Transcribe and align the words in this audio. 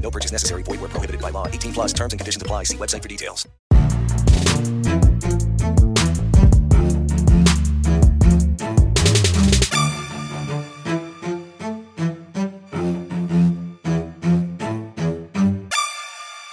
No 0.00 0.10
purchase 0.10 0.32
necessary. 0.32 0.62
Void 0.62 0.80
where 0.80 0.88
prohibited 0.88 1.20
by 1.20 1.30
law. 1.30 1.46
18 1.46 1.72
plus 1.74 1.92
terms 1.92 2.14
and 2.14 2.18
conditions 2.18 2.42
apply. 2.42 2.64
See 2.64 2.78
website 2.78 3.02
for 3.02 3.08
details. 3.08 3.46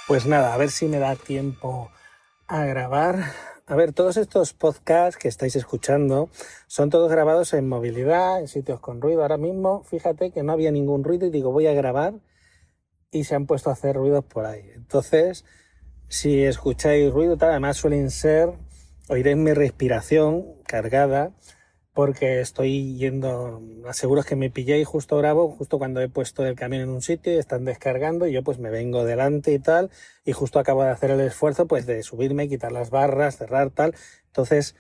Pues 0.08 0.28
nada, 0.28 0.54
a 0.54 0.58
ver 0.58 0.72
si 0.72 0.88
me 0.88 0.98
da 0.98 1.16
tiempo 1.16 1.92
a 2.48 2.64
grabar. 2.64 3.34
A 3.68 3.76
ver, 3.76 3.92
todos 3.92 4.16
estos 4.16 4.54
podcasts 4.54 5.18
que 5.18 5.28
estáis 5.28 5.56
escuchando 5.58 6.30
son 6.68 6.90
todos 6.90 7.12
grabados 7.12 7.54
en 7.54 7.68
movilidad, 7.68 8.40
en 8.40 8.48
sitios 8.48 8.80
con 8.80 9.02
ruido. 9.02 9.24
Ahora 9.24 9.38
mismo, 9.38 9.84
fíjate 9.84 10.32
que 10.32 10.42
no 10.42 10.54
había 10.54 10.72
ningún 10.72 11.04
ruido 11.04 11.26
y 11.26 11.32
digo, 11.32 11.52
voy 11.52 11.68
a 11.68 11.74
grabar 11.74 12.14
y 13.16 13.24
se 13.24 13.36
han 13.36 13.46
puesto 13.46 13.70
a 13.70 13.74
hacer 13.74 13.96
ruidos 13.96 14.26
por 14.26 14.46
ahí. 14.46 14.70
Entonces, 14.76 15.46
si 16.08 16.44
escucháis 16.44 17.12
ruido, 17.12 17.38
tal, 17.38 17.52
además 17.52 17.78
suelen 17.78 18.12
ser, 18.12 18.52
oiréis 19.08 19.38
mi 19.38 19.54
respiración 19.54 20.46
cargada, 20.68 21.32
porque 21.94 22.42
estoy 22.42 22.98
yendo, 22.98 23.62
aseguros 23.88 24.26
que 24.26 24.36
me 24.36 24.50
pilléis 24.50 24.86
justo 24.86 25.18
bravo, 25.18 25.50
justo 25.50 25.78
cuando 25.78 26.02
he 26.02 26.10
puesto 26.10 26.46
el 26.46 26.56
camión 26.56 26.82
en 26.82 26.90
un 26.90 27.02
sitio 27.02 27.34
y 27.34 27.38
están 27.38 27.64
descargando 27.64 28.28
y 28.28 28.34
yo 28.34 28.44
pues 28.44 28.60
me 28.60 28.70
vengo 28.70 29.06
delante 29.06 29.54
y 29.54 29.60
tal, 29.60 29.90
y 30.26 30.34
justo 30.34 30.60
acabo 30.60 30.84
de 30.84 30.90
hacer 30.90 31.12
el 31.12 31.22
esfuerzo 31.22 31.68
pues 31.68 31.86
de 31.86 32.04
subirme, 32.04 32.50
quitar 32.50 32.74
las 32.74 32.90
barras, 32.90 33.38
cerrar 33.38 33.70
tal. 33.70 33.96
Entonces, 34.28 34.76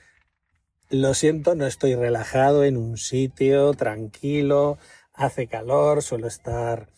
lo 0.89 1.13
siento, 1.13 1.56
no 1.56 1.66
estoy 1.66 1.95
relajado 1.95 2.66
en 2.66 2.75
un 2.75 2.97
sitio, 2.97 3.73
tranquilo, 3.73 4.78
hace 5.13 5.47
calor, 5.47 6.02
suelo 6.02 6.28
estar, 6.28 6.89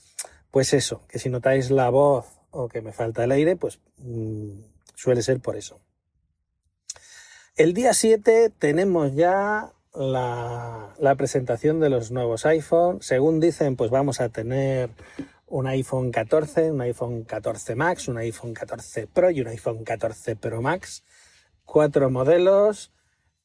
pues 0.58 0.74
eso, 0.74 1.04
que 1.08 1.20
si 1.20 1.30
notáis 1.30 1.70
la 1.70 1.92
voz 1.92 2.26
o 2.50 2.68
que 2.68 2.82
me 2.82 2.92
falta 2.92 3.24
el 3.24 3.32
aire, 3.32 3.56
pues 3.56 3.80
mmm, 4.00 4.54
suele 4.96 5.22
ser 5.22 5.40
por 5.40 5.56
eso. 5.56 5.80
El 7.56 7.76
día 7.76 7.94
7 7.94 8.52
tenemos 8.58 9.14
ya 9.14 9.72
la, 9.94 10.96
la, 10.98 11.14
presentación 11.14 11.80
de 11.80 11.92
los 11.92 12.10
nuevos 12.10 12.48
iPhone. 12.48 13.04
Según 13.04 13.40
dicen, 13.40 13.76
pues 13.76 13.92
vamos 13.92 14.20
a 14.20 14.30
tener 14.30 14.90
un 15.46 15.68
iPhone 15.68 16.10
14, 16.10 16.72
un 16.72 16.82
iPhone 16.82 17.24
14 17.24 17.76
Max, 17.76 18.08
un 18.08 18.18
iPhone 18.18 18.56
14 18.56 19.06
Pro 19.06 19.30
y 19.30 19.42
un 19.42 19.50
iPhone 19.50 19.84
14 19.84 20.38
Pro 20.38 20.64
Max. 20.64 21.04
Cuatro 21.66 22.10
modelos 22.10 22.92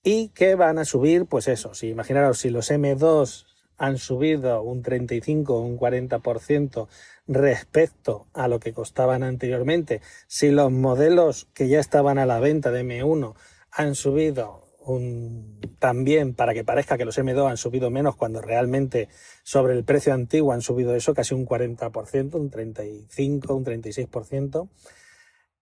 y 0.03 0.29
que 0.31 0.55
van 0.55 0.79
a 0.79 0.87
subir, 0.87 1.27
pues 1.27 1.47
eso, 1.47 1.75
si 1.75 1.91
imaginaros 1.91 2.39
si 2.39 2.49
los 2.49 2.71
M2 2.71 3.52
han 3.79 3.99
subido 3.99 4.63
un 4.63 4.83
35 4.83 5.55
o 5.55 5.61
un 5.61 5.79
40% 5.79 6.89
respecto 7.27 8.27
a 8.33 8.49
lo 8.49 8.61
que 8.61 8.73
costaban 8.73 9.23
anteriormente, 9.23 10.01
si 10.27 10.51
los 10.51 10.71
modelos 10.71 11.49
que 11.55 11.69
ya 11.69 11.81
estaban 11.81 12.19
a 12.19 12.27
la 12.27 12.41
venta 12.41 12.71
de 12.71 12.85
M1 12.85 13.35
han 13.71 13.95
subido 13.95 14.63
un, 14.85 15.61
también 15.79 16.35
para 16.35 16.55
que 16.55 16.65
parezca 16.65 16.99
que 16.99 17.05
los 17.05 17.19
M2 17.19 17.51
han 17.51 17.57
subido 17.57 17.91
menos 17.91 18.17
cuando 18.17 18.41
realmente 18.41 19.09
sobre 19.43 19.75
el 19.75 19.85
precio 19.85 20.13
antiguo 20.13 20.53
han 20.53 20.63
subido 20.63 20.95
eso 20.95 21.15
casi 21.15 21.35
un 21.35 21.47
40%, 21.47 22.35
un 22.35 22.51
35, 22.51 23.55
un 23.55 23.65
36%. 23.65 24.69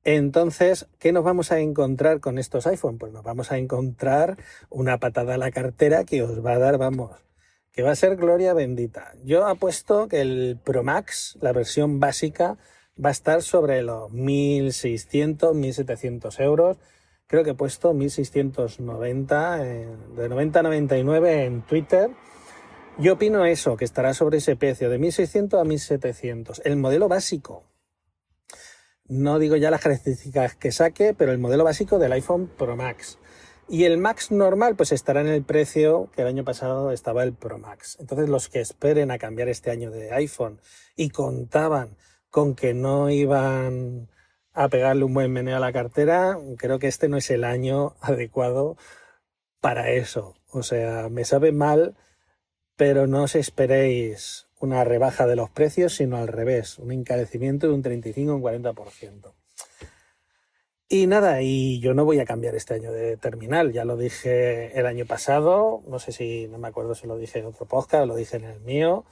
Entonces, 0.03 0.89
¿qué 0.99 1.13
nos 1.13 1.25
vamos 1.25 1.53
a 1.53 1.61
encontrar 1.61 2.21
con 2.21 2.39
estos 2.39 2.67
iPhone? 2.67 2.97
Pues 2.97 3.13
nos 3.13 3.23
vamos 3.23 3.53
a 3.53 3.59
encontrar 3.59 4.39
una 4.71 4.99
patada 4.99 5.35
a 5.35 5.39
la 5.39 5.51
cartera 5.51 6.05
que 6.05 6.23
os 6.23 6.45
va 6.45 6.53
a 6.53 6.59
dar, 6.59 6.79
vamos, 6.79 7.11
que 7.73 7.83
va 7.83 7.93
a 7.93 7.97
ser 7.97 8.17
gloria 8.17 8.55
bendita. 8.55 9.13
Yo 9.25 9.47
apuesto 9.47 10.09
que 10.09 10.21
el 10.21 10.59
Pro 10.63 10.83
Max, 10.83 11.39
la 11.41 11.53
versión 11.53 12.01
básica, 12.01 12.59
va 13.03 13.11
a 13.11 13.13
estar 13.13 13.43
sobre 13.43 13.83
los 13.83 14.11
1.600, 14.11 15.55
1.700 15.55 16.41
euros 16.41 16.79
creo 17.31 17.45
que 17.45 17.51
he 17.51 17.55
puesto 17.55 17.95
1690, 17.95 19.65
eh, 19.65 19.89
de 20.17 20.29
90 20.29 20.59
a 20.59 20.63
99 20.65 21.45
en 21.45 21.63
Twitter. 21.63 22.11
Yo 22.99 23.15
opino 23.15 23.45
eso, 23.45 23.77
que 23.77 23.85
estará 23.85 24.15
sobre 24.15 24.39
ese 24.39 24.57
precio, 24.57 24.91
de 24.91 24.99
1600 24.99 25.61
a 25.61 25.65
1700. 25.65 26.61
El 26.65 26.77
modelo 26.77 27.07
básico. 27.07 27.63
No 29.07 29.39
digo 29.39 29.55
ya 29.55 29.71
las 29.71 29.81
características 29.81 30.57
que 30.57 30.73
saque, 30.73 31.15
pero 31.15 31.31
el 31.31 31.39
modelo 31.39 31.63
básico 31.63 32.01
del 32.01 32.13
iPhone 32.13 32.51
Pro 32.59 32.77
Max. 32.77 33.19
Y 33.73 33.85
el 33.85 33.99
Max 33.99 34.33
normal, 34.33 34.75
pues 34.75 34.91
estará 34.91 35.21
en 35.21 35.29
el 35.29 35.45
precio 35.45 36.11
que 36.13 36.23
el 36.23 36.27
año 36.27 36.43
pasado 36.43 36.91
estaba 36.91 37.23
el 37.23 37.33
Pro 37.35 37.57
Max. 37.57 37.99
Entonces, 38.01 38.29
los 38.29 38.49
que 38.49 38.61
esperen 38.61 39.13
a 39.13 39.19
cambiar 39.19 39.49
este 39.49 39.71
año 39.71 39.93
de 39.93 40.13
iPhone 40.13 40.61
y 40.97 41.11
contaban 41.11 41.97
con 42.31 42.57
que 42.57 42.75
no 42.75 43.11
iban 43.11 44.09
a 44.53 44.69
pegarle 44.69 45.05
un 45.05 45.15
buen 45.15 45.33
meneo 45.33 45.57
a 45.57 45.61
la 45.61 45.73
cartera, 45.73 46.37
creo 46.59 46.81
que 46.81 46.89
este 46.89 47.09
no 47.09 47.17
es 47.17 47.31
el 47.31 47.45
año 47.45 47.95
adecuado 48.01 48.77
para 49.61 49.91
eso. 49.93 50.35
O 50.49 50.65
sea, 50.65 51.09
me 51.09 51.25
sabe 51.25 51.53
mal, 51.53 51.97
pero 52.75 53.07
no 53.07 53.23
os 53.23 53.37
esperéis 53.37 54.49
una 54.59 54.83
rebaja 54.83 55.29
de 55.29 55.37
los 55.37 55.49
precios, 55.49 55.95
sino 55.95 56.17
al 56.17 56.27
revés, 56.27 56.77
un 56.81 56.91
encarecimiento 56.91 57.69
de 57.69 57.75
un 57.75 57.83
35 57.83 58.33
o 58.33 58.35
un 58.35 58.43
40%. 58.43 59.33
Y 60.93 61.07
nada, 61.07 61.41
y 61.41 61.79
yo 61.79 61.95
no 61.95 62.05
voy 62.05 62.19
a 62.19 62.25
cambiar 62.25 62.57
este 62.57 62.75
año 62.75 62.91
de 62.91 63.17
terminal, 63.17 63.71
ya 63.71 63.85
lo 63.85 63.97
dije 63.97 64.77
el 64.77 64.87
año 64.87 65.07
pasado, 65.07 65.85
no 65.87 66.01
sé 66.01 66.11
si, 66.11 66.49
no 66.49 66.59
me 66.59 66.67
acuerdo 66.67 66.97
si 66.97 67.07
lo 67.07 67.17
dije 67.17 67.39
en 67.39 67.47
otro 67.47 67.65
podcast, 67.65 68.09
lo 68.09 68.17
dije 68.17 68.39
en 68.39 68.45
el 68.45 68.59
mío, 68.59 69.05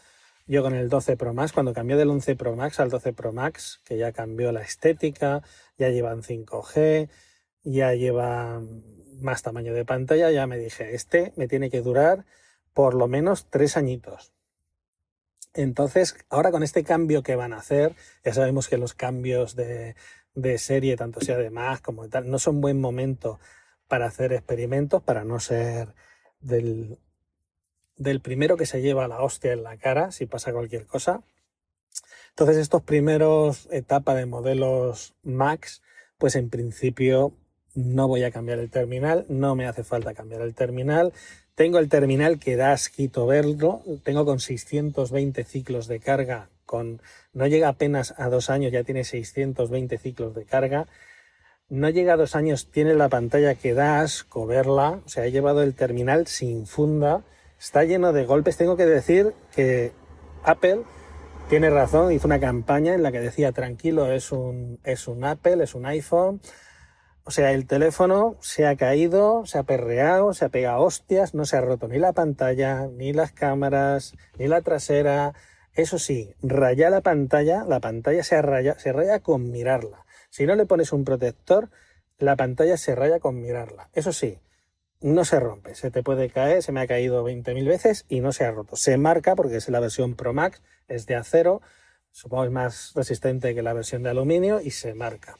yo 0.48 0.64
con 0.64 0.74
el 0.74 0.88
12 0.88 1.16
Pro 1.16 1.34
Max, 1.34 1.52
cuando 1.52 1.72
cambié 1.72 1.96
del 1.96 2.10
11 2.10 2.34
Pro 2.34 2.56
Max 2.56 2.80
al 2.80 2.90
12 2.90 3.12
Pro 3.12 3.32
Max, 3.32 3.80
que 3.84 3.96
ya 3.96 4.10
cambió 4.10 4.50
la 4.50 4.62
estética, 4.62 5.44
ya 5.78 5.88
llevan 5.90 6.24
5G, 6.24 7.10
ya 7.62 7.94
lleva 7.94 8.60
más 9.20 9.42
tamaño 9.42 9.72
de 9.72 9.84
pantalla, 9.84 10.32
ya 10.32 10.48
me 10.48 10.58
dije, 10.58 10.96
este 10.96 11.32
me 11.36 11.46
tiene 11.46 11.70
que 11.70 11.80
durar 11.80 12.24
por 12.74 12.94
lo 12.94 13.06
menos 13.06 13.46
tres 13.50 13.76
añitos. 13.76 14.32
Entonces, 15.54 16.16
ahora 16.28 16.50
con 16.50 16.64
este 16.64 16.82
cambio 16.82 17.22
que 17.22 17.36
van 17.36 17.52
a 17.52 17.58
hacer, 17.58 17.94
ya 18.24 18.34
sabemos 18.34 18.68
que 18.68 18.78
los 18.78 18.94
cambios 18.94 19.54
de, 19.56 19.94
de 20.40 20.58
serie, 20.58 20.96
tanto 20.96 21.20
sea 21.20 21.36
de 21.36 21.50
Mac 21.50 21.82
como 21.82 22.04
de 22.04 22.10
tal, 22.10 22.30
no 22.30 22.38
son 22.38 22.60
buen 22.60 22.80
momento 22.80 23.38
para 23.88 24.06
hacer 24.06 24.32
experimentos, 24.32 25.02
para 25.02 25.24
no 25.24 25.40
ser 25.40 25.94
del 26.40 26.98
del 27.98 28.20
primero 28.20 28.56
que 28.56 28.66
se 28.66 28.80
lleva 28.80 29.08
la 29.08 29.20
hostia 29.20 29.52
en 29.52 29.64
la 29.64 29.76
cara 29.76 30.12
si 30.12 30.26
pasa 30.26 30.52
cualquier 30.52 30.86
cosa. 30.86 31.22
Entonces 32.30 32.56
estos 32.56 32.82
primeros 32.82 33.68
etapas 33.70 34.16
de 34.16 34.26
modelos 34.26 35.14
Max, 35.22 35.82
pues 36.16 36.36
en 36.36 36.48
principio 36.48 37.32
no 37.74 38.08
voy 38.08 38.22
a 38.22 38.30
cambiar 38.30 38.60
el 38.60 38.70
terminal, 38.70 39.26
no 39.28 39.54
me 39.54 39.66
hace 39.66 39.84
falta 39.84 40.14
cambiar 40.14 40.42
el 40.42 40.54
terminal. 40.54 41.12
Tengo 41.54 41.78
el 41.78 41.88
terminal 41.88 42.38
que 42.38 42.56
da 42.56 42.72
asquito 42.72 43.26
verlo, 43.26 43.82
tengo 44.04 44.24
con 44.24 44.38
620 44.38 45.42
ciclos 45.42 45.88
de 45.88 45.98
carga, 45.98 46.48
con 46.68 47.02
no 47.32 47.48
llega 47.48 47.68
apenas 47.68 48.14
a 48.18 48.28
dos 48.28 48.50
años, 48.50 48.70
ya 48.70 48.84
tiene 48.84 49.02
620 49.02 49.98
ciclos 49.98 50.34
de 50.34 50.44
carga. 50.44 50.86
No 51.68 51.88
llega 51.88 52.12
a 52.12 52.16
dos 52.16 52.36
años, 52.36 52.70
tiene 52.70 52.94
la 52.94 53.08
pantalla 53.08 53.56
que 53.56 53.74
da 53.74 54.00
asco 54.00 54.46
verla, 54.46 55.00
o 55.04 55.08
sea, 55.08 55.26
he 55.26 55.32
llevado 55.32 55.62
el 55.62 55.74
terminal 55.74 56.26
sin 56.26 56.66
funda, 56.66 57.24
está 57.58 57.84
lleno 57.84 58.12
de 58.12 58.24
golpes. 58.24 58.56
Tengo 58.56 58.76
que 58.76 58.86
decir 58.86 59.34
que 59.54 59.92
Apple 60.44 60.82
tiene 61.48 61.70
razón, 61.70 62.12
hizo 62.12 62.26
una 62.26 62.40
campaña 62.40 62.94
en 62.94 63.02
la 63.02 63.10
que 63.10 63.20
decía 63.20 63.52
tranquilo, 63.52 64.12
es 64.12 64.32
un, 64.32 64.78
es 64.84 65.08
un 65.08 65.24
Apple, 65.24 65.64
es 65.64 65.74
un 65.74 65.86
iPhone. 65.86 66.40
O 67.24 67.30
sea, 67.30 67.52
el 67.52 67.66
teléfono 67.66 68.36
se 68.40 68.66
ha 68.66 68.76
caído, 68.76 69.44
se 69.44 69.58
ha 69.58 69.62
perreado, 69.62 70.32
se 70.32 70.46
ha 70.46 70.48
pegado 70.48 70.82
hostias, 70.82 71.34
no 71.34 71.44
se 71.44 71.56
ha 71.58 71.60
roto 71.60 71.88
ni 71.88 71.98
la 71.98 72.12
pantalla, 72.12 72.86
ni 72.86 73.12
las 73.12 73.32
cámaras, 73.32 74.14
ni 74.38 74.46
la 74.46 74.62
trasera. 74.62 75.34
Eso 75.78 76.00
sí, 76.00 76.34
raya 76.42 76.90
la 76.90 77.02
pantalla, 77.02 77.62
la 77.62 77.78
pantalla 77.78 78.24
se 78.24 78.42
raya, 78.42 78.76
se 78.80 78.92
raya 78.92 79.20
con 79.20 79.52
mirarla. 79.52 80.06
Si 80.28 80.44
no 80.44 80.56
le 80.56 80.66
pones 80.66 80.92
un 80.92 81.04
protector, 81.04 81.70
la 82.18 82.34
pantalla 82.34 82.76
se 82.76 82.96
raya 82.96 83.20
con 83.20 83.40
mirarla. 83.40 83.88
Eso 83.92 84.12
sí, 84.12 84.40
no 85.00 85.24
se 85.24 85.38
rompe, 85.38 85.76
se 85.76 85.92
te 85.92 86.02
puede 86.02 86.30
caer, 86.30 86.64
se 86.64 86.72
me 86.72 86.80
ha 86.80 86.88
caído 86.88 87.22
20.000 87.22 87.64
veces 87.68 88.06
y 88.08 88.18
no 88.18 88.32
se 88.32 88.44
ha 88.44 88.50
roto. 88.50 88.74
Se 88.74 88.98
marca 88.98 89.36
porque 89.36 89.54
es 89.54 89.68
la 89.68 89.78
versión 89.78 90.16
Pro 90.16 90.32
Max, 90.32 90.62
es 90.88 91.06
de 91.06 91.14
acero, 91.14 91.62
supongo 92.10 92.46
es 92.46 92.50
más 92.50 92.92
resistente 92.96 93.54
que 93.54 93.62
la 93.62 93.72
versión 93.72 94.02
de 94.02 94.10
aluminio 94.10 94.60
y 94.60 94.72
se 94.72 94.94
marca. 94.94 95.36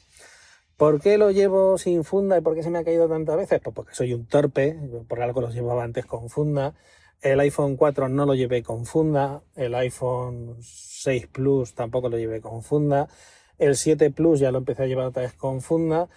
¿Por 0.77 1.01
qué 1.01 1.17
lo 1.17 1.31
llevo 1.31 1.77
sin 1.77 2.05
funda 2.05 2.37
y 2.37 2.41
por 2.41 2.55
qué 2.55 2.63
se 2.63 2.69
me 2.69 2.79
ha 2.79 2.85
caído 2.85 3.09
tantas 3.09 3.35
veces? 3.35 3.59
Pues 3.61 3.75
porque 3.75 3.93
soy 3.93 4.13
un 4.13 4.25
torpe, 4.25 4.79
por 5.09 5.21
algo 5.21 5.41
los 5.41 5.53
llevaba 5.53 5.83
antes 5.83 6.05
con 6.05 6.29
funda. 6.29 6.75
El 7.21 7.39
iPhone 7.41 7.75
4 7.75 8.07
no 8.09 8.25
lo 8.25 8.33
llevé 8.33 8.63
con 8.63 8.85
funda, 8.85 9.41
el 9.55 9.75
iPhone 9.75 10.57
6 10.61 11.27
Plus 11.27 11.73
tampoco 11.73 12.09
lo 12.09 12.17
llevé 12.17 12.39
con 12.39 12.63
funda, 12.63 13.09
el 13.57 13.75
7 13.75 14.11
Plus 14.11 14.39
ya 14.39 14.51
lo 14.51 14.59
empecé 14.59 14.83
a 14.83 14.87
llevar 14.87 15.07
otra 15.07 15.23
vez 15.23 15.33
con 15.33 15.61
funda 15.61 16.07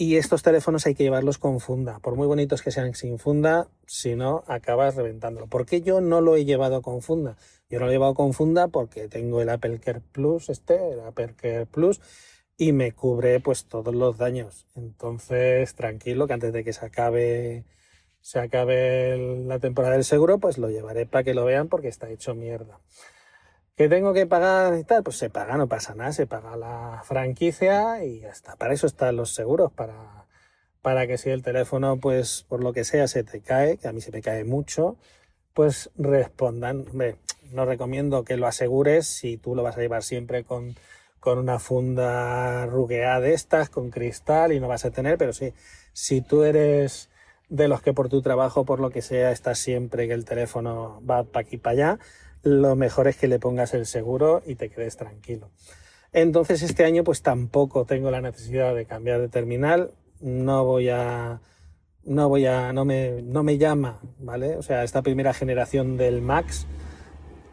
y 0.00 0.16
estos 0.16 0.42
teléfonos 0.42 0.86
hay 0.86 0.94
que 0.94 1.02
llevarlos 1.02 1.36
con 1.36 1.60
funda. 1.60 1.98
Por 1.98 2.16
muy 2.16 2.26
bonitos 2.26 2.62
que 2.62 2.70
sean 2.70 2.94
sin 2.94 3.18
funda, 3.18 3.68
si 3.86 4.16
no, 4.16 4.44
acabas 4.46 4.96
reventándolo. 4.96 5.46
¿Por 5.46 5.66
qué 5.66 5.82
yo 5.82 6.00
no 6.00 6.22
lo 6.22 6.36
he 6.36 6.46
llevado 6.46 6.80
con 6.80 7.02
funda? 7.02 7.36
Yo 7.68 7.78
no 7.78 7.84
lo 7.84 7.90
he 7.90 7.94
llevado 7.96 8.14
con 8.14 8.32
funda 8.32 8.68
porque 8.68 9.08
tengo 9.08 9.42
el 9.42 9.50
Apple 9.50 9.78
Care 9.78 10.00
Plus, 10.00 10.48
este, 10.48 10.94
el 10.94 11.00
Apple 11.00 11.34
Care 11.36 11.66
Plus, 11.66 12.00
y 12.56 12.72
me 12.72 12.92
cubre 12.92 13.40
pues 13.40 13.66
todos 13.66 13.94
los 13.94 14.16
daños. 14.16 14.66
Entonces, 14.74 15.74
tranquilo, 15.74 16.26
que 16.26 16.32
antes 16.32 16.54
de 16.54 16.64
que 16.64 16.72
se 16.72 16.86
acabe, 16.86 17.66
se 18.20 18.38
acabe 18.38 19.16
la 19.46 19.58
temporada 19.58 19.94
del 19.94 20.04
seguro, 20.04 20.38
pues 20.38 20.58
lo 20.58 20.70
llevaré 20.70 21.06
para 21.06 21.24
que 21.24 21.34
lo 21.34 21.44
vean 21.44 21.68
porque 21.68 21.88
está 21.88 22.08
hecho 22.10 22.34
mierda. 22.34 22.80
¿Qué 23.76 23.88
tengo 23.88 24.12
que 24.12 24.26
pagar 24.26 24.76
y 24.78 24.84
tal? 24.84 25.02
Pues 25.02 25.16
se 25.16 25.30
paga, 25.30 25.56
no 25.56 25.66
pasa 25.66 25.94
nada, 25.94 26.12
se 26.12 26.26
paga 26.26 26.56
la 26.56 27.02
franquicia 27.04 28.04
y 28.04 28.20
ya 28.20 28.28
está. 28.28 28.56
Para 28.56 28.74
eso 28.74 28.86
están 28.86 29.16
los 29.16 29.34
seguros, 29.34 29.72
para, 29.72 30.26
para 30.82 31.06
que 31.06 31.16
si 31.18 31.30
el 31.30 31.42
teléfono, 31.42 31.98
pues 31.98 32.44
por 32.48 32.62
lo 32.62 32.72
que 32.72 32.84
sea, 32.84 33.08
se 33.08 33.24
te 33.24 33.40
cae, 33.40 33.78
que 33.78 33.88
a 33.88 33.92
mí 33.92 34.00
se 34.00 34.12
me 34.12 34.20
cae 34.20 34.44
mucho, 34.44 34.98
pues 35.54 35.90
respondan. 35.96 36.86
no 37.52 37.64
recomiendo 37.64 38.24
que 38.24 38.36
lo 38.36 38.46
asegures 38.46 39.06
si 39.06 39.38
tú 39.38 39.54
lo 39.54 39.62
vas 39.62 39.76
a 39.78 39.80
llevar 39.80 40.02
siempre 40.02 40.44
con, 40.44 40.76
con 41.20 41.38
una 41.38 41.58
funda 41.58 42.66
rugueada 42.66 43.20
de 43.20 43.34
estas, 43.34 43.70
con 43.70 43.90
cristal 43.90 44.52
y 44.52 44.60
no 44.60 44.68
vas 44.68 44.84
a 44.84 44.90
tener, 44.90 45.18
pero 45.18 45.32
sí, 45.32 45.52
si 45.92 46.20
tú 46.20 46.44
eres 46.44 47.09
de 47.50 47.68
los 47.68 47.82
que 47.82 47.92
por 47.92 48.08
tu 48.08 48.22
trabajo, 48.22 48.64
por 48.64 48.80
lo 48.80 48.90
que 48.90 49.02
sea, 49.02 49.32
estás 49.32 49.58
siempre 49.58 50.08
que 50.08 50.14
el 50.14 50.24
teléfono 50.24 51.02
va 51.08 51.24
para 51.24 51.46
aquí 51.46 51.58
para 51.58 51.72
allá, 51.72 51.98
lo 52.42 52.76
mejor 52.76 53.08
es 53.08 53.16
que 53.16 53.28
le 53.28 53.38
pongas 53.38 53.74
el 53.74 53.84
seguro 53.86 54.42
y 54.46 54.54
te 54.54 54.70
quedes 54.70 54.96
tranquilo. 54.96 55.50
Entonces 56.12 56.62
este 56.62 56.84
año 56.84 57.04
pues 57.04 57.22
tampoco 57.22 57.84
tengo 57.84 58.10
la 58.10 58.20
necesidad 58.20 58.74
de 58.74 58.86
cambiar 58.86 59.20
de 59.20 59.28
terminal, 59.28 59.90
no 60.20 60.64
voy 60.64 60.88
a 60.88 61.40
no 62.04 62.28
voy 62.28 62.46
a 62.46 62.72
no 62.72 62.84
me 62.84 63.20
no 63.22 63.42
me 63.42 63.58
llama, 63.58 64.00
¿vale? 64.18 64.56
O 64.56 64.62
sea, 64.62 64.84
esta 64.84 65.02
primera 65.02 65.34
generación 65.34 65.96
del 65.96 66.22
Max 66.22 66.66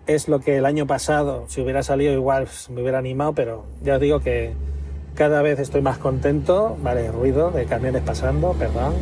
es 0.06 0.28
lo 0.28 0.40
que 0.40 0.58
el 0.58 0.66
año 0.66 0.88
pasado 0.88 1.46
si 1.50 1.62
hubiera 1.62 1.84
salido 1.84 2.14
igual 2.14 2.46
pues, 2.46 2.70
me 2.70 2.82
hubiera 2.82 3.00
animado, 3.00 3.34
pero 3.34 3.66
ya 3.84 3.96
os 3.96 4.02
digo 4.02 4.22
que 4.22 4.54
cada 5.16 5.42
vez 5.42 5.60
estoy 5.60 5.82
más 5.82 5.98
contento, 5.98 6.78
vale, 6.82 7.12
ruido 7.12 7.50
de 7.50 7.66
camiones 7.66 8.04
pasando, 8.04 8.54
perdón. 8.54 8.94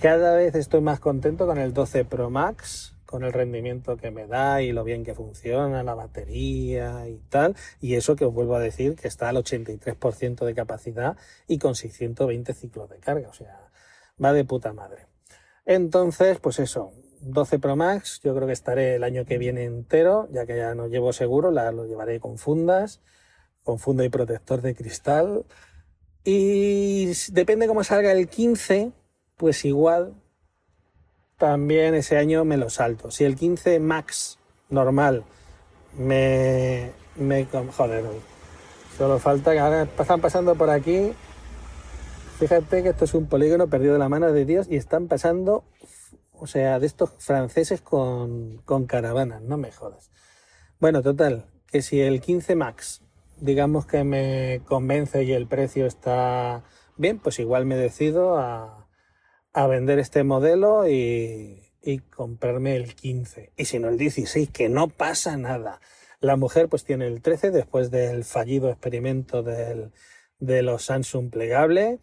Cada 0.00 0.36
vez 0.36 0.54
estoy 0.54 0.80
más 0.80 1.00
contento 1.00 1.46
con 1.46 1.58
el 1.58 1.72
12 1.72 2.04
Pro 2.04 2.30
Max, 2.30 2.94
con 3.04 3.24
el 3.24 3.32
rendimiento 3.32 3.96
que 3.96 4.12
me 4.12 4.28
da 4.28 4.62
y 4.62 4.70
lo 4.70 4.84
bien 4.84 5.02
que 5.04 5.12
funciona 5.12 5.82
la 5.82 5.94
batería 5.94 7.08
y 7.08 7.18
tal. 7.28 7.56
Y 7.80 7.94
eso 7.94 8.14
que 8.14 8.24
os 8.24 8.32
vuelvo 8.32 8.54
a 8.54 8.60
decir 8.60 8.94
que 8.94 9.08
está 9.08 9.28
al 9.28 9.36
83% 9.36 10.44
de 10.44 10.54
capacidad 10.54 11.16
y 11.48 11.58
con 11.58 11.74
620 11.74 12.54
ciclos 12.54 12.88
de 12.90 12.98
carga. 12.98 13.28
O 13.28 13.32
sea, 13.32 13.70
va 14.22 14.32
de 14.32 14.44
puta 14.44 14.72
madre. 14.72 15.06
Entonces, 15.66 16.38
pues 16.38 16.60
eso, 16.60 16.92
12 17.20 17.58
Pro 17.58 17.74
Max, 17.74 18.20
yo 18.22 18.36
creo 18.36 18.46
que 18.46 18.52
estaré 18.52 18.94
el 18.94 19.02
año 19.02 19.24
que 19.24 19.36
viene 19.36 19.64
entero, 19.64 20.28
ya 20.30 20.46
que 20.46 20.56
ya 20.56 20.76
no 20.76 20.86
llevo 20.86 21.12
seguro, 21.12 21.50
la, 21.50 21.72
lo 21.72 21.86
llevaré 21.86 22.20
con 22.20 22.38
fundas, 22.38 23.00
con 23.64 23.80
funda 23.80 24.04
y 24.04 24.10
protector 24.10 24.62
de 24.62 24.76
cristal. 24.76 25.44
Y 26.22 27.10
depende 27.32 27.66
cómo 27.66 27.82
salga 27.82 28.12
el 28.12 28.28
15, 28.28 28.92
pues 29.38 29.64
igual 29.64 30.14
también 31.38 31.94
ese 31.94 32.18
año 32.18 32.44
me 32.44 32.58
lo 32.58 32.68
salto. 32.68 33.10
Si 33.10 33.24
el 33.24 33.36
15 33.36 33.80
Max 33.80 34.38
normal 34.68 35.24
me, 35.96 36.90
me 37.16 37.46
joder, 37.46 38.04
solo 38.98 39.18
falta 39.18 39.52
que 39.52 39.60
ahora 39.60 39.82
están 39.84 40.20
pasando 40.20 40.56
por 40.56 40.68
aquí. 40.68 41.12
Fíjate 42.38 42.82
que 42.82 42.90
esto 42.90 43.04
es 43.04 43.14
un 43.14 43.26
polígono 43.26 43.68
perdido 43.68 43.94
de 43.94 43.98
la 44.00 44.08
mano 44.08 44.30
de 44.32 44.44
Dios 44.44 44.66
y 44.68 44.76
están 44.76 45.06
pasando, 45.08 45.64
o 46.32 46.46
sea, 46.46 46.78
de 46.78 46.86
estos 46.86 47.10
franceses 47.18 47.80
con, 47.80 48.58
con 48.64 48.86
caravanas, 48.86 49.40
no 49.42 49.56
me 49.56 49.72
jodas. 49.72 50.10
Bueno, 50.80 51.02
total, 51.02 51.46
que 51.70 51.82
si 51.82 52.00
el 52.00 52.20
15 52.20 52.56
Max, 52.56 53.02
digamos 53.40 53.86
que 53.86 54.02
me 54.04 54.60
convence 54.66 55.22
y 55.22 55.32
el 55.32 55.46
precio 55.46 55.86
está 55.86 56.64
bien, 56.96 57.18
pues 57.18 57.38
igual 57.38 57.64
me 57.66 57.76
decido 57.76 58.38
a, 58.38 58.87
a 59.52 59.66
vender 59.66 59.98
este 59.98 60.24
modelo 60.24 60.88
y, 60.88 61.64
comprarme 62.14 62.76
el 62.76 62.94
15. 62.94 63.52
Y 63.56 63.64
si 63.64 63.78
no 63.78 63.88
el 63.88 63.96
16, 63.96 64.50
que 64.50 64.68
no 64.68 64.88
pasa 64.88 65.38
nada. 65.38 65.80
La 66.20 66.36
mujer 66.36 66.68
pues 66.68 66.84
tiene 66.84 67.06
el 67.06 67.22
13 67.22 67.50
después 67.50 67.90
del 67.90 68.24
fallido 68.24 68.68
experimento 68.68 69.42
del, 69.42 69.92
de 70.38 70.62
los 70.62 70.84
Samsung 70.84 71.30
plegable 71.30 71.98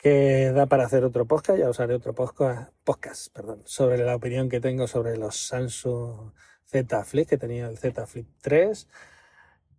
que 0.00 0.50
da 0.52 0.66
para 0.66 0.84
hacer 0.84 1.04
otro 1.04 1.26
podcast, 1.26 1.58
ya 1.58 1.68
os 1.68 1.78
haré 1.78 1.94
otro 1.94 2.14
podcast, 2.14 2.72
podcast 2.84 3.32
perdón, 3.34 3.62
sobre 3.66 3.98
la 3.98 4.16
opinión 4.16 4.48
que 4.48 4.60
tengo 4.60 4.86
sobre 4.86 5.18
los 5.18 5.36
Samsung 5.36 6.32
Z 6.64 7.04
Flip, 7.04 7.28
que 7.28 7.36
tenía 7.36 7.68
el 7.68 7.76
Z 7.76 8.06
Flip 8.06 8.26
3. 8.40 8.88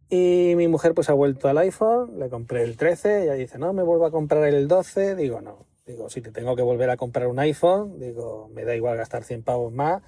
Y 0.10 0.54
mi 0.58 0.68
mujer 0.68 0.94
pues 0.94 1.10
ha 1.10 1.14
vuelto 1.14 1.48
al 1.48 1.58
iPhone, 1.58 2.20
le 2.20 2.30
compré 2.30 2.64
el 2.64 2.78
13, 2.78 3.24
ella 3.24 3.34
dice, 3.34 3.58
no, 3.58 3.74
me 3.74 3.82
vuelvo 3.82 4.06
a 4.06 4.12
comprar 4.12 4.44
el 4.44 4.68
12, 4.68 5.16
digo, 5.16 5.42
no, 5.42 5.66
Digo, 5.86 6.10
si 6.10 6.22
te 6.22 6.32
tengo 6.32 6.56
que 6.56 6.62
volver 6.62 6.90
a 6.90 6.98
comprar 6.98 7.28
un 7.28 7.40
iPhone, 7.40 8.00
digo, 8.00 8.50
me 8.54 8.66
da 8.66 8.76
igual 8.76 8.98
gastar 8.98 9.24
100 9.24 9.44
pavos 9.44 9.74
más. 9.74 10.04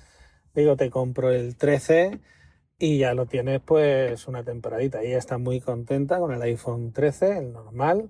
Digo, 0.53 0.75
te 0.75 0.89
compro 0.92 1.32
el 1.32 1.58
13 1.58 2.20
y 2.77 3.00
ya 3.00 3.13
lo 3.13 3.25
tienes 3.25 3.62
pues 3.62 4.27
una 4.27 4.44
temporadita. 4.44 5.01
Ella 5.01 5.18
está 5.18 5.38
muy 5.38 5.62
contenta 5.62 6.20
con 6.20 6.32
el 6.32 6.42
iPhone 6.44 6.92
13, 6.92 7.38
el 7.38 7.53
normal. 7.53 8.10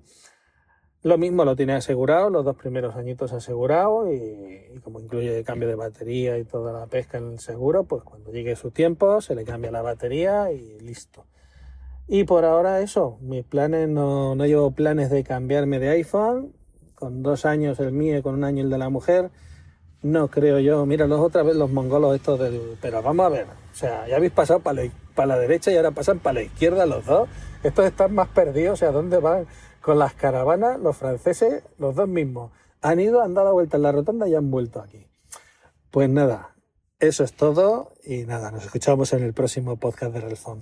Lo 1.03 1.17
mismo 1.17 1.43
lo 1.46 1.55
tiene 1.55 1.74
asegurado, 1.74 2.29
los 2.29 2.46
dos 2.46 2.55
primeros 2.55 2.96
añitos 2.96 3.34
asegurado 3.34 4.12
y, 4.12 4.79
como 4.84 5.01
incluye 5.01 5.43
cambio 5.43 5.67
de 5.67 5.75
batería 5.75 6.38
y 6.38 6.46
toda 6.46 6.72
la 6.72 6.88
pesca 6.88 7.17
en 7.17 7.34
el 7.34 7.39
seguro, 7.39 7.84
pues 7.84 8.03
cuando 8.03 8.32
llegue 8.32 8.55
su 8.55 8.72
tiempo 8.72 9.20
se 9.20 9.36
le 9.36 9.43
cambia 9.43 9.70
la 9.70 9.82
batería 9.82 10.51
y 10.51 10.79
listo. 10.79 11.25
Y 12.08 12.24
por 12.24 12.46
ahora 12.46 12.82
eso, 12.82 13.17
mis 13.22 13.43
planes, 13.43 13.89
no, 13.89 14.36
no 14.36 14.46
llevo 14.46 14.72
planes 14.72 15.10
de 15.10 15.24
cambiarme 15.24 15.79
de 15.79 15.89
iPhone, 15.89 16.53
con 17.03 17.22
dos 17.22 17.45
años 17.45 17.81
el 17.81 17.91
mío 17.91 18.24
con 18.24 18.36
un 18.36 18.45
año 18.45 18.63
el 18.63 18.69
de 18.69 18.77
la 18.77 18.88
mujer, 18.88 19.29
no 20.03 20.29
creo 20.29 20.60
yo. 20.60 20.86
Mira, 20.86 21.05
los 21.05 21.19
otra 21.19 21.43
vez 21.43 21.53
los 21.53 21.69
mongolos 21.69 22.15
estos 22.15 22.39
del... 22.39 22.77
Pero 22.81 23.01
vamos 23.03 23.25
a 23.25 23.29
ver, 23.29 23.45
o 23.45 23.75
sea, 23.75 24.07
ya 24.07 24.15
habéis 24.15 24.31
pasado 24.31 24.62
para 24.62 24.83
la, 24.83 24.91
para 25.13 25.36
la 25.36 25.38
derecha 25.38 25.69
y 25.69 25.75
ahora 25.75 25.91
pasan 25.91 26.19
para 26.19 26.36
la 26.36 26.43
izquierda 26.43 26.86
los 26.86 27.05
dos. 27.05 27.27
Estos 27.62 27.86
están 27.86 28.15
más 28.15 28.29
perdidos, 28.29 28.74
o 28.74 28.77
sea, 28.77 28.91
¿dónde 28.91 29.17
van? 29.17 29.48
Con 29.81 30.00
las 30.00 30.13
caravanas, 30.13 30.79
los 30.79 30.95
franceses, 30.95 31.63
los 31.77 31.93
dos 31.93 32.07
mismos. 32.07 32.51
Han 32.81 33.01
ido, 33.01 33.22
han 33.22 33.33
dado 33.33 33.51
vuelta 33.51 33.75
en 33.75 33.83
la 33.83 33.91
rotonda 33.91 34.25
y 34.29 34.36
han 34.36 34.50
vuelto 34.50 34.79
aquí. 34.79 35.05
Pues 35.91 36.10
nada, 36.10 36.55
eso 37.00 37.25
es 37.25 37.33
todo 37.33 37.91
y 38.01 38.24
nada, 38.24 38.50
nos 38.50 38.63
escuchamos 38.63 39.12
en 39.12 39.24
el 39.24 39.33
próximo 39.33 39.75
podcast 39.75 40.13
de 40.13 40.22
Relfon. 40.22 40.62